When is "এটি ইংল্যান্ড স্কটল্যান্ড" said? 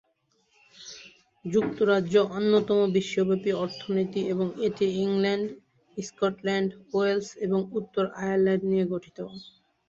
4.67-6.69